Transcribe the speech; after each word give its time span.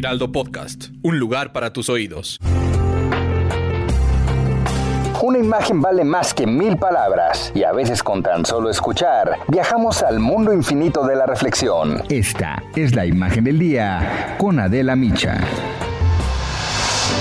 Heraldo 0.00 0.32
Podcast, 0.32 0.86
un 1.02 1.18
lugar 1.18 1.52
para 1.52 1.74
tus 1.74 1.90
oídos. 1.90 2.38
Una 5.20 5.38
imagen 5.38 5.82
vale 5.82 6.04
más 6.04 6.32
que 6.32 6.46
mil 6.46 6.78
palabras 6.78 7.52
y 7.54 7.64
a 7.64 7.72
veces 7.72 8.02
con 8.02 8.22
tan 8.22 8.46
solo 8.46 8.70
escuchar 8.70 9.36
viajamos 9.48 10.02
al 10.02 10.18
mundo 10.18 10.54
infinito 10.54 11.06
de 11.06 11.16
la 11.16 11.26
reflexión. 11.26 12.02
Esta 12.08 12.62
es 12.74 12.94
la 12.94 13.04
imagen 13.04 13.44
del 13.44 13.58
día 13.58 14.36
con 14.38 14.58
Adela 14.58 14.96
Micha. 14.96 15.38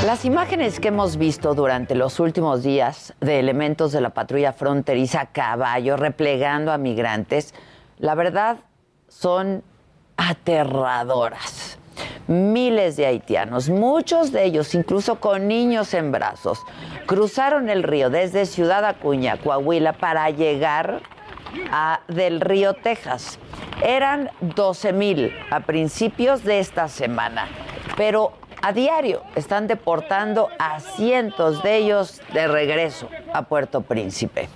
Las 0.06 0.24
imágenes 0.24 0.80
que 0.80 0.88
hemos 0.88 1.18
visto 1.18 1.54
durante 1.56 1.96
los 1.96 2.22
últimos 2.22 2.64
días 2.64 3.14
de 3.20 3.40
elementos 3.40 3.92
de 3.92 4.00
la 4.00 4.12
patrulla 4.12 4.54
fronteriza 4.54 5.20
a 5.20 5.26
caballo 5.26 5.98
replegando 5.98 6.72
a 6.72 6.78
migrantes, 6.78 7.54
la 7.98 8.16
verdad 8.16 8.60
son 9.10 9.66
aterradoras. 10.16 11.59
Miles 12.30 12.96
de 12.96 13.08
haitianos, 13.08 13.72
muchos 13.72 14.32
de 14.32 14.46
ellos 14.46 14.76
incluso 14.76 15.20
con 15.20 15.48
niños 15.48 15.96
en 15.96 16.12
brazos, 16.12 16.64
cruzaron 17.08 17.72
el 17.72 17.82
río 17.82 18.12
desde 18.12 18.46
Ciudad 18.46 18.86
Acuña, 18.86 19.38
Coahuila, 19.38 19.94
para 19.94 20.30
llegar 20.30 21.02
a 21.72 22.02
Del 22.08 22.40
Río, 22.40 22.76
Texas. 22.76 23.40
Eran 23.82 24.30
12 24.42 24.94
mil 24.94 25.34
a 25.50 25.62
principios 25.62 26.44
de 26.44 26.60
esta 26.60 26.88
semana, 26.88 27.48
pero 27.98 28.34
a 28.62 28.74
diario 28.74 29.24
están 29.34 29.66
deportando 29.66 30.50
a 30.60 30.80
cientos 30.82 31.64
de 31.64 31.78
ellos 31.78 32.22
de 32.32 32.48
regreso 32.48 33.10
a 33.34 33.42
Puerto 33.42 33.82
Príncipe. 33.82 34.50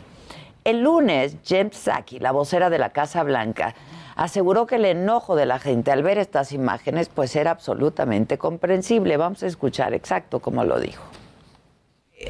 El 0.64 0.82
lunes, 0.82 1.38
James 1.44 1.76
Saki, 1.76 2.20
la 2.20 2.32
vocera 2.32 2.70
de 2.70 2.78
la 2.78 2.92
Casa 2.92 3.24
Blanca, 3.24 3.74
aseguró 4.16 4.66
que 4.66 4.76
el 4.76 4.86
enojo 4.86 5.36
de 5.36 5.46
la 5.46 5.60
gente 5.60 5.92
al 5.92 6.04
ver 6.04 6.18
estas 6.18 6.52
imágenes 6.52 7.10
pues 7.10 7.36
era 7.36 7.52
absolutamente 7.52 8.38
comprensible. 8.38 9.18
Vamos 9.18 9.44
a 9.44 9.48
escuchar 9.48 9.94
exacto 9.94 10.40
cómo 10.40 10.64
lo 10.64 10.80
dijo. 10.80 11.04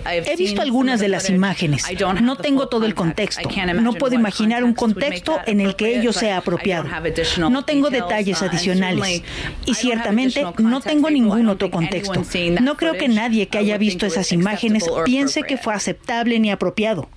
He 0.06 0.36
visto 0.36 0.62
algunas 0.62 1.00
de 1.00 1.08
las 1.08 1.30
imágenes. 1.30 1.86
No 2.22 2.36
tengo 2.36 2.68
todo 2.68 2.86
el 2.86 2.96
contexto. 2.96 3.48
No 3.76 3.94
puedo 3.94 4.16
imaginar 4.16 4.64
un 4.64 4.74
contexto 4.74 5.40
en 5.46 5.62
el 5.62 5.76
que 5.76 6.00
ello 6.00 6.14
sea 6.14 6.38
apropiado. 6.38 6.90
No 7.38 7.64
tengo 7.64 7.90
detalles 7.90 8.42
adicionales. 8.42 9.24
Y 9.66 9.76
ciertamente 9.76 10.46
no 10.58 10.82
tengo 10.82 11.10
ningún 11.10 11.48
otro 11.50 11.70
contexto. 11.70 12.24
No 12.62 12.76
creo 12.76 12.94
que 12.94 13.08
nadie 13.08 13.48
que 13.48 13.60
haya 13.60 13.78
visto 13.78 14.06
esas 14.06 14.32
imágenes 14.32 14.86
piense 15.06 15.44
que 15.44 15.58
fue 15.58 15.74
aceptable 15.74 16.40
ni 16.40 16.50
apropiado. 16.52 17.08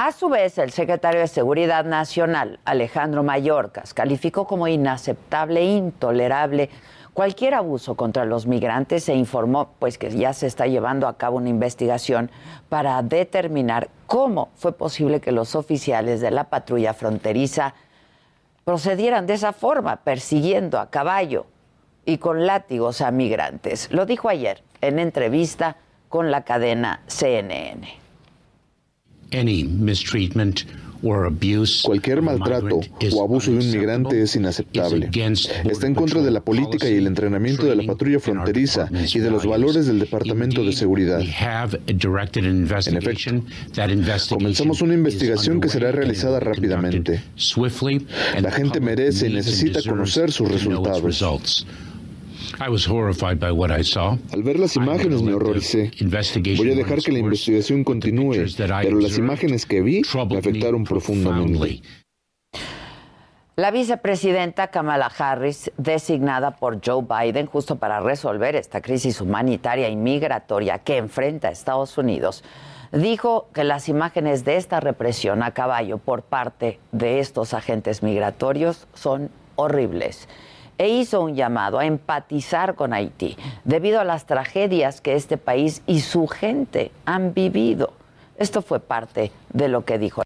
A 0.00 0.12
su 0.12 0.28
vez, 0.28 0.58
el 0.58 0.70
secretario 0.70 1.20
de 1.20 1.26
Seguridad 1.26 1.84
Nacional, 1.84 2.60
Alejandro 2.64 3.24
Mayorkas, 3.24 3.94
calificó 3.94 4.46
como 4.46 4.68
inaceptable 4.68 5.64
intolerable 5.64 6.70
cualquier 7.12 7.54
abuso 7.54 7.96
contra 7.96 8.24
los 8.24 8.46
migrantes 8.46 9.08
e 9.08 9.16
informó 9.16 9.70
pues 9.80 9.98
que 9.98 10.16
ya 10.16 10.32
se 10.34 10.46
está 10.46 10.68
llevando 10.68 11.08
a 11.08 11.18
cabo 11.18 11.38
una 11.38 11.48
investigación 11.48 12.30
para 12.68 13.02
determinar 13.02 13.90
cómo 14.06 14.50
fue 14.54 14.70
posible 14.70 15.20
que 15.20 15.32
los 15.32 15.56
oficiales 15.56 16.20
de 16.20 16.30
la 16.30 16.44
patrulla 16.44 16.94
fronteriza 16.94 17.74
procedieran 18.62 19.26
de 19.26 19.34
esa 19.34 19.52
forma, 19.52 19.96
persiguiendo 19.96 20.78
a 20.78 20.90
caballo 20.90 21.46
y 22.04 22.18
con 22.18 22.46
látigos 22.46 23.00
a 23.00 23.10
migrantes. 23.10 23.90
Lo 23.90 24.06
dijo 24.06 24.28
ayer 24.28 24.62
en 24.80 25.00
entrevista 25.00 25.74
con 26.08 26.30
la 26.30 26.44
cadena 26.44 27.02
CNN. 27.08 28.07
Cualquier 31.84 32.22
maltrato 32.22 32.80
o 33.12 33.22
abuso 33.22 33.52
de 33.52 33.58
un 33.58 33.70
migrante 33.70 34.20
es 34.20 34.34
inaceptable. 34.34 35.08
Está 35.70 35.86
en 35.86 35.94
contra 35.94 36.22
de 36.22 36.30
la 36.32 36.40
política 36.40 36.88
y 36.88 36.94
el 36.94 37.06
entrenamiento 37.06 37.66
de 37.66 37.76
la 37.76 37.84
patrulla 37.86 38.18
fronteriza 38.18 38.90
y 39.14 39.18
de 39.20 39.30
los 39.30 39.46
valores 39.46 39.86
del 39.86 40.00
Departamento 40.00 40.64
de 40.64 40.72
Seguridad. 40.72 41.20
En 42.88 42.96
efecto, 42.96 43.30
comenzamos 44.34 44.82
una 44.82 44.94
investigación 44.94 45.60
que 45.60 45.68
será 45.68 45.92
realizada 45.92 46.40
rápidamente. 46.40 47.22
La 48.40 48.50
gente 48.50 48.80
merece 48.80 49.28
y 49.28 49.32
necesita 49.34 49.80
conocer 49.88 50.32
sus 50.32 50.48
resultados. 50.50 51.64
Al 54.32 54.42
ver 54.42 54.58
las 54.58 54.74
imágenes 54.74 55.22
me 55.22 55.32
horroricé. 55.32 55.92
Voy 56.56 56.72
a 56.72 56.74
dejar 56.74 56.98
que 57.00 57.12
la 57.12 57.20
investigación 57.20 57.84
continúe, 57.84 58.46
pero 58.56 59.00
las 59.00 59.16
imágenes 59.16 59.64
que 59.64 59.80
vi 59.80 60.02
me 60.28 60.38
afectaron 60.38 60.84
profundamente. 60.84 61.82
La 63.54 63.70
vicepresidenta 63.70 64.68
Kamala 64.68 65.06
Harris, 65.06 65.70
designada 65.76 66.56
por 66.56 66.80
Joe 66.84 67.04
Biden 67.04 67.46
justo 67.46 67.76
para 67.76 68.00
resolver 68.00 68.54
esta 68.54 68.80
crisis 68.80 69.20
humanitaria 69.20 69.88
y 69.88 69.96
migratoria 69.96 70.78
que 70.78 70.96
enfrenta 70.96 71.48
a 71.48 71.50
Estados 71.50 71.98
Unidos, 71.98 72.44
dijo 72.92 73.48
que 73.52 73.64
las 73.64 73.88
imágenes 73.88 74.44
de 74.44 74.56
esta 74.56 74.80
represión 74.80 75.42
a 75.42 75.52
caballo 75.52 75.98
por 75.98 76.22
parte 76.22 76.78
de 76.92 77.20
estos 77.20 77.52
agentes 77.54 78.02
migratorios 78.02 78.86
son 78.94 79.30
horribles 79.56 80.28
e 80.78 80.88
hizo 80.88 81.20
un 81.20 81.34
llamado 81.34 81.78
a 81.78 81.84
empatizar 81.84 82.74
con 82.74 82.92
Haití 82.92 83.36
debido 83.64 84.00
a 84.00 84.04
las 84.04 84.26
tragedias 84.26 85.00
que 85.00 85.14
este 85.14 85.36
país 85.36 85.82
y 85.86 86.00
su 86.00 86.26
gente 86.28 86.92
han 87.04 87.34
vivido. 87.34 87.92
Esto 88.36 88.62
fue 88.62 88.80
parte 88.80 89.32
de 89.52 89.68
lo 89.68 89.84
que 89.84 89.98
dijo 89.98 90.22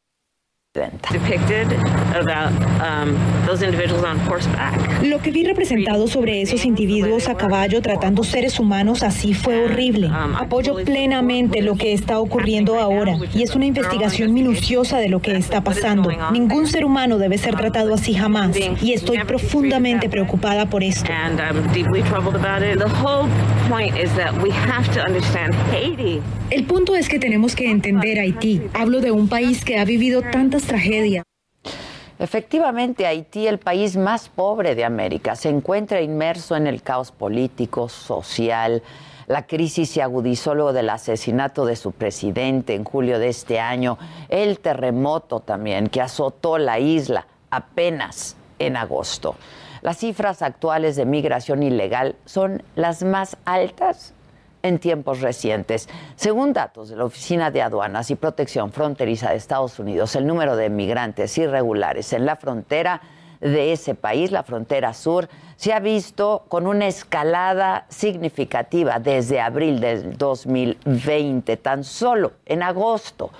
Lo 5.02 5.20
que 5.20 5.30
vi 5.30 5.44
representado 5.44 6.08
sobre 6.08 6.40
esos 6.40 6.64
individuos 6.64 7.28
a 7.28 7.34
caballo 7.34 7.82
tratando 7.82 8.24
seres 8.24 8.58
humanos 8.58 9.02
así 9.02 9.34
fue 9.34 9.66
horrible. 9.66 10.06
Um, 10.06 10.34
Apoyo 10.34 10.76
plenamente 10.76 11.60
lo 11.60 11.76
que 11.76 11.92
está 11.92 12.18
ocurriendo 12.18 12.78
ahora 12.78 13.18
y 13.34 13.42
es 13.42 13.54
una 13.54 13.66
investigación 13.66 14.32
minuciosa 14.32 14.96
de 14.96 15.10
lo 15.10 15.20
que 15.20 15.36
está 15.36 15.62
pasando. 15.62 16.08
Ningún 16.32 16.66
ser 16.66 16.86
humano 16.86 17.18
debe 17.18 17.36
ser 17.36 17.54
tratado 17.54 17.92
así 17.92 18.14
jamás 18.14 18.56
y 18.80 18.94
estoy 18.94 19.18
profundamente 19.24 20.08
preocupada 20.08 20.70
por 20.70 20.82
esto. 20.82 21.10
El 26.50 26.64
punto 26.64 26.94
es 26.96 27.08
que 27.08 27.18
tenemos 27.18 27.56
que 27.56 27.70
entender 27.70 28.18
Haití. 28.18 28.60
Hablo 28.74 29.00
de 29.00 29.10
un 29.10 29.28
país 29.28 29.64
que 29.64 29.78
ha 29.78 29.86
vivido 29.86 30.20
tantas 30.20 30.61
tragedias. 30.66 31.24
Efectivamente, 32.18 33.06
Haití, 33.06 33.46
el 33.48 33.58
país 33.58 33.96
más 33.96 34.28
pobre 34.28 34.74
de 34.74 34.84
América, 34.84 35.34
se 35.34 35.48
encuentra 35.48 36.00
inmerso 36.00 36.54
en 36.54 36.66
el 36.66 36.82
caos 36.82 37.10
político, 37.10 37.88
social. 37.88 38.82
La 39.26 39.46
crisis 39.46 39.90
se 39.90 40.02
agudizó 40.02 40.54
luego 40.54 40.72
del 40.72 40.90
asesinato 40.90 41.66
de 41.66 41.74
su 41.74 41.92
presidente 41.92 42.74
en 42.74 42.84
julio 42.84 43.18
de 43.18 43.28
este 43.28 43.58
año, 43.58 43.98
el 44.28 44.60
terremoto 44.60 45.40
también 45.40 45.88
que 45.88 46.00
azotó 46.00 46.58
la 46.58 46.78
isla 46.78 47.26
apenas 47.50 48.36
en 48.58 48.76
agosto. 48.76 49.34
Las 49.80 49.98
cifras 49.98 50.42
actuales 50.42 50.94
de 50.94 51.06
migración 51.06 51.62
ilegal 51.64 52.14
son 52.24 52.62
las 52.76 53.02
más 53.02 53.36
altas 53.44 54.14
en 54.62 54.78
tiempos 54.78 55.20
recientes. 55.20 55.88
Según 56.16 56.52
datos 56.52 56.88
de 56.88 56.96
la 56.96 57.04
Oficina 57.04 57.50
de 57.50 57.62
Aduanas 57.62 58.10
y 58.10 58.14
Protección 58.14 58.72
Fronteriza 58.72 59.30
de 59.30 59.36
Estados 59.36 59.78
Unidos, 59.78 60.16
el 60.16 60.26
número 60.26 60.56
de 60.56 60.70
migrantes 60.70 61.36
irregulares 61.38 62.12
en 62.12 62.26
la 62.26 62.36
frontera 62.36 63.00
de 63.40 63.72
ese 63.72 63.94
país, 63.94 64.30
la 64.30 64.44
frontera 64.44 64.94
sur, 64.94 65.28
se 65.56 65.72
ha 65.72 65.80
visto 65.80 66.44
con 66.48 66.66
una 66.66 66.86
escalada 66.86 67.86
significativa 67.88 69.00
desde 69.00 69.40
abril 69.40 69.80
del 69.80 70.16
2020, 70.16 71.56
tan 71.56 71.82
solo 71.82 72.32
en 72.46 72.62
agosto. 72.62 73.30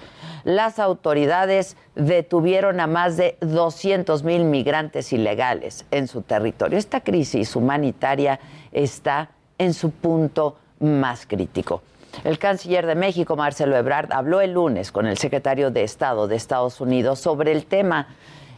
Las 0.45 0.81
autoridades 0.81 1.77
detuvieron 1.95 2.81
a 2.81 2.89
más 2.89 3.17
de 3.17 3.37
200 3.41 4.25
mil 4.25 4.45
migrantes 4.45 5.13
ilegales 5.13 5.87
en 5.93 6.09
su 6.09 6.23
territorio. 6.23 6.79
Esta 6.79 7.01
crisis 7.01 7.55
humanitaria 7.55 8.41
está 8.73 9.31
en 9.59 9.73
su 9.73 9.91
punto 9.91 10.57
más 10.83 11.27
crítico. 11.27 11.83
El 12.25 12.39
canciller 12.39 12.87
de 12.87 12.95
México, 12.95 13.37
Marcelo 13.37 13.77
Ebrard, 13.77 14.13
habló 14.13 14.41
el 14.41 14.53
lunes 14.53 14.93
con 14.93 15.07
el 15.07 15.17
secretario 15.17 15.71
de 15.71 15.83
Estado 15.83 16.29
de 16.29 16.37
Estados 16.37 16.81
Unidos 16.81 17.19
sobre 17.19 17.53
el 17.53 17.65
tema 17.65 18.09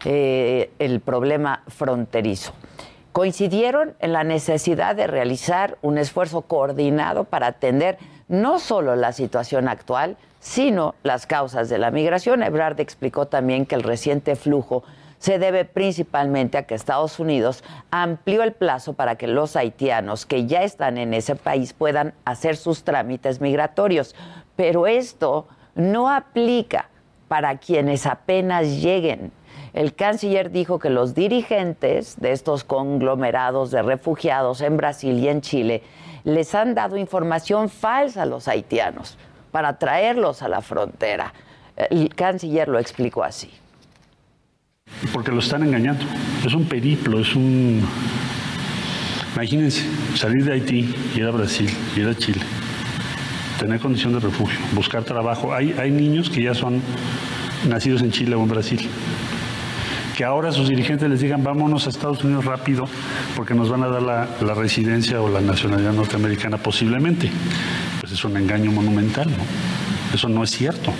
eh, 0.04 0.70
el 0.78 1.00
problema 1.00 1.62
fronterizo. 1.68 2.52
Coincidieron 3.12 3.94
en 4.00 4.12
la 4.12 4.24
necesidad 4.24 4.96
de 4.96 5.06
realizar 5.06 5.78
un 5.82 5.98
esfuerzo 5.98 6.42
coordinado 6.42 7.24
para 7.24 7.46
atender 7.46 7.96
no 8.28 8.58
solo 8.58 8.96
la 8.96 9.12
situación 9.12 9.68
actual, 9.68 10.16
sino 10.40 10.94
las 11.04 11.26
causas 11.26 11.68
de 11.68 11.78
la 11.78 11.90
migración. 11.90 12.42
Ebrard 12.42 12.80
explicó 12.80 13.26
también 13.26 13.66
que 13.66 13.76
el 13.76 13.82
reciente 13.82 14.36
flujo 14.36 14.82
se 15.24 15.38
debe 15.38 15.64
principalmente 15.64 16.58
a 16.58 16.64
que 16.64 16.74
Estados 16.74 17.18
Unidos 17.18 17.64
amplió 17.90 18.42
el 18.42 18.52
plazo 18.52 18.92
para 18.92 19.16
que 19.16 19.26
los 19.26 19.56
haitianos 19.56 20.26
que 20.26 20.44
ya 20.44 20.64
están 20.64 20.98
en 20.98 21.14
ese 21.14 21.34
país 21.34 21.72
puedan 21.72 22.12
hacer 22.26 22.58
sus 22.58 22.84
trámites 22.84 23.40
migratorios. 23.40 24.14
Pero 24.54 24.86
esto 24.86 25.48
no 25.74 26.10
aplica 26.10 26.90
para 27.26 27.56
quienes 27.56 28.04
apenas 28.04 28.82
lleguen. 28.82 29.32
El 29.72 29.94
canciller 29.94 30.50
dijo 30.50 30.78
que 30.78 30.90
los 30.90 31.14
dirigentes 31.14 32.20
de 32.20 32.32
estos 32.32 32.62
conglomerados 32.62 33.70
de 33.70 33.80
refugiados 33.80 34.60
en 34.60 34.76
Brasil 34.76 35.18
y 35.18 35.28
en 35.28 35.40
Chile 35.40 35.82
les 36.24 36.54
han 36.54 36.74
dado 36.74 36.98
información 36.98 37.70
falsa 37.70 38.24
a 38.24 38.26
los 38.26 38.46
haitianos 38.46 39.16
para 39.52 39.78
traerlos 39.78 40.42
a 40.42 40.48
la 40.48 40.60
frontera. 40.60 41.32
El 41.76 42.14
canciller 42.14 42.68
lo 42.68 42.78
explicó 42.78 43.24
así. 43.24 43.63
Porque 45.12 45.30
lo 45.30 45.38
están 45.38 45.62
engañando. 45.62 46.04
Es 46.44 46.54
un 46.54 46.64
periplo, 46.64 47.20
es 47.20 47.34
un... 47.34 47.82
Imagínense, 49.34 49.82
salir 50.14 50.44
de 50.44 50.52
Haití, 50.52 50.94
ir 51.16 51.24
a 51.24 51.30
Brasil, 51.32 51.68
ir 51.96 52.06
a 52.06 52.14
Chile, 52.14 52.40
tener 53.58 53.80
condición 53.80 54.12
de 54.12 54.20
refugio, 54.20 54.56
buscar 54.72 55.02
trabajo. 55.02 55.52
Hay, 55.52 55.74
hay 55.76 55.90
niños 55.90 56.30
que 56.30 56.40
ya 56.40 56.54
son 56.54 56.80
nacidos 57.68 58.02
en 58.02 58.12
Chile 58.12 58.36
o 58.36 58.42
en 58.42 58.48
Brasil, 58.48 58.88
que 60.16 60.22
ahora 60.22 60.52
sus 60.52 60.68
dirigentes 60.68 61.10
les 61.10 61.20
digan 61.20 61.42
vámonos 61.42 61.88
a 61.88 61.90
Estados 61.90 62.22
Unidos 62.22 62.44
rápido 62.44 62.84
porque 63.34 63.54
nos 63.54 63.68
van 63.68 63.82
a 63.82 63.88
dar 63.88 64.02
la, 64.02 64.28
la 64.40 64.54
residencia 64.54 65.20
o 65.20 65.28
la 65.28 65.40
nacionalidad 65.40 65.92
norteamericana 65.92 66.58
posiblemente. 66.58 67.28
Pues 68.00 68.12
es 68.12 68.24
un 68.24 68.36
engaño 68.36 68.70
monumental, 68.70 69.28
¿no? 69.28 70.14
Eso 70.14 70.28
no 70.28 70.44
es 70.44 70.50
cierto. 70.50 70.92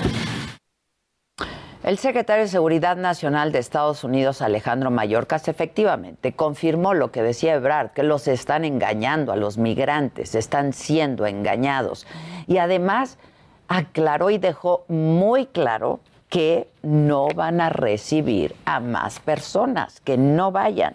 El 1.85 1.99
secretario 1.99 2.45
de 2.45 2.49
Seguridad 2.49 2.97
Nacional 2.97 3.53
de 3.53 3.59
Estados 3.59 4.05
Unidos, 4.05 4.41
Alejandro 4.41 4.91
Mayorkas, 4.91 5.49
efectivamente 5.49 6.33
confirmó 6.33 6.95
lo 6.95 7.13
que 7.13 7.23
decía 7.23 7.53
Ebrard, 7.53 7.91
que 7.91 8.03
los 8.03 8.27
están 8.27 8.65
engañando 8.65 9.33
a 9.33 9.37
los 9.37 9.59
migrantes, 9.59 10.35
están 10.35 10.73
siendo 10.73 11.27
engañados. 11.27 12.07
Y 12.47 12.57
además 12.57 13.19
aclaró 13.69 14.31
y 14.31 14.39
dejó 14.39 14.87
muy 14.89 15.45
claro 15.45 16.01
que 16.31 16.69
no 16.81 17.29
van 17.29 17.61
a 17.61 17.69
recibir 17.69 18.57
a 18.65 18.81
más 18.81 19.21
personas, 19.21 20.01
que 20.01 20.17
no 20.17 20.53
vayan. 20.53 20.95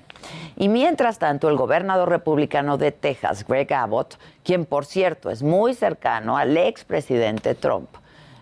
Y 0.58 0.70
mientras 0.70 1.20
tanto, 1.20 1.50
el 1.50 1.56
gobernador 1.56 2.10
republicano 2.10 2.80
de 2.80 2.92
Texas, 2.92 3.46
Greg 3.48 3.72
Abbott, 3.72 4.18
quien 4.44 4.66
por 4.66 4.88
cierto 4.88 5.30
es 5.30 5.44
muy 5.44 5.76
cercano 5.76 6.36
al 6.36 6.58
expresidente 6.58 7.54
Trump, 7.54 7.90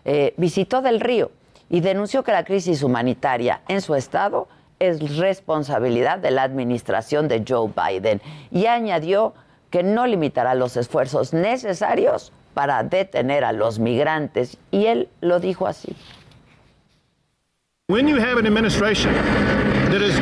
eh, 0.06 0.34
visitó 0.38 0.82
Del 0.82 1.02
Río 1.02 1.30
y 1.70 1.82
denunció 1.82 2.24
que 2.24 2.32
la 2.32 2.44
crisis 2.44 2.84
humanitaria 2.84 3.62
en 3.68 3.82
su 3.82 3.96
estado 3.96 4.48
es 4.80 5.18
responsabilidad 5.18 6.20
de 6.20 6.32
la 6.32 6.44
administración 6.44 7.28
de 7.28 7.44
Joe 7.48 7.72
Biden 7.76 8.22
y 8.52 8.68
añadió 8.68 9.34
que 9.70 9.84
no 9.84 10.08
limitará 10.08 10.56
los 10.56 10.78
esfuerzos 10.78 11.34
necesarios 11.34 12.32
para 12.54 12.84
detener 12.84 13.44
a 13.44 13.52
los 13.52 13.80
migrantes 13.80 14.58
y 14.72 14.86
él 14.86 15.10
lo 15.22 15.40
dijo 15.40 15.68
así. 15.68 15.96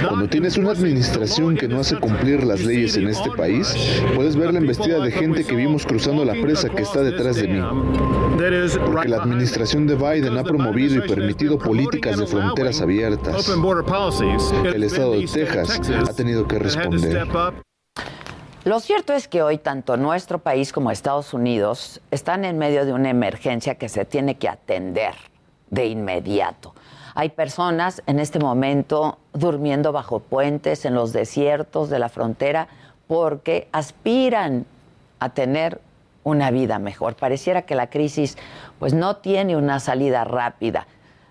Cuando 0.08 0.28
tienes 0.28 0.58
una 0.58 0.72
administración 0.72 1.56
que 1.58 1.68
no 1.68 1.80
hace 1.80 2.00
cumplir 2.00 2.44
las 2.44 2.62
leyes 2.62 2.98
en 2.98 3.08
este 3.08 3.32
país, 3.32 3.76
puedes 4.16 4.36
ver 4.36 4.54
la 4.54 4.60
embestida 4.60 5.00
de 5.00 5.12
gente 5.12 5.44
que 5.44 5.56
vimos 5.56 5.86
cruzando 5.86 6.24
la 6.24 6.34
presa 6.34 6.70
que 6.70 6.84
está 6.84 7.02
detrás 7.02 7.38
de 7.38 7.48
mí. 7.48 7.62
Porque 8.86 9.10
la 9.10 9.18
administración 9.18 9.88
de 9.88 9.96
Biden 9.96 10.38
ha 10.38 10.44
promovido 10.44 11.04
y 11.04 11.08
permitido 11.08 11.58
políticas 11.58 12.20
de 12.20 12.28
fronteras 12.28 12.80
abiertas. 12.82 13.50
El 14.64 14.84
estado 14.84 15.14
de 15.14 15.26
Texas 15.26 15.82
ha 16.08 16.14
tenido 16.14 16.48
que 16.48 16.60
responder. 16.60 17.28
Lo 18.66 18.80
cierto 18.80 19.14
es 19.14 19.28
que 19.28 19.42
hoy 19.42 19.58
tanto 19.58 19.98
nuestro 19.98 20.40
país 20.40 20.74
como 20.74 20.90
Estados 20.92 21.34
Unidos 21.34 22.02
están 22.12 22.46
en 22.46 22.58
medio 22.58 22.86
de 22.86 22.94
una 22.94 23.10
emergencia 23.10 23.76
que 23.76 23.90
se 23.90 24.06
tiene 24.06 24.38
que 24.38 24.50
atender 24.50 25.14
de 25.70 25.86
inmediato. 25.86 26.74
Hay 27.18 27.30
personas 27.30 28.04
en 28.08 28.20
este 28.20 28.40
momento 28.40 29.18
durmiendo 29.32 29.94
bajo 29.94 30.20
puentes 30.20 30.84
en 30.84 30.96
los 30.96 31.14
desiertos 31.14 31.90
de 31.90 31.98
la 31.98 32.10
frontera 32.10 32.68
porque 33.08 33.70
aspiran 33.72 34.66
a 35.20 35.30
tener 35.30 35.80
una 36.26 36.52
vida 36.52 36.78
mejor. 36.78 37.16
Pareciera 37.16 37.62
que 37.62 37.74
la 37.76 37.88
crisis 37.88 38.38
pues 38.80 38.94
no 38.94 39.16
tiene 39.16 39.56
una 39.56 39.80
salida 39.80 40.26
rápida. 40.26 40.88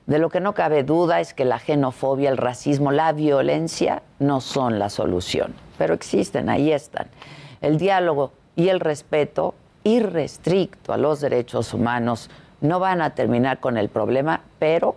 De 0.06 0.19
lo 0.19 0.31
que 0.31 0.40
no 0.40 0.54
cabe 0.54 0.84
duda 0.84 1.20
es 1.20 1.34
que 1.34 1.44
la 1.44 1.58
xenofobia, 1.58 2.30
el 2.30 2.38
racismo, 2.38 2.90
la 2.90 3.12
violencia 3.12 4.02
no 4.19 4.40
son 4.40 4.78
la 4.78 4.88
solución, 4.88 5.54
pero 5.76 5.92
existen, 5.92 6.48
ahí 6.48 6.72
están. 6.72 7.08
El 7.60 7.76
diálogo 7.76 8.32
y 8.56 8.69
el 8.69 8.80
respeto 8.80 9.54
irrestricto 9.82 10.94
a 10.94 10.96
los 10.96 11.20
derechos 11.20 11.75
humanos 11.75 12.30
no 12.62 12.80
van 12.80 13.02
a 13.02 13.10
terminar 13.10 13.60
con 13.60 13.76
el 13.76 13.90
problema, 13.90 14.40
pero 14.58 14.96